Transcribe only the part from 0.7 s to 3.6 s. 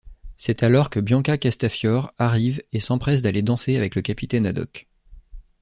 que Bianca Castafiore arrive et s'empresse d'aller